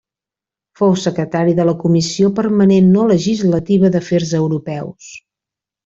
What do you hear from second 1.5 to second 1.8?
de la